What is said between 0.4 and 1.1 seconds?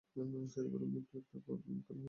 শেষবারের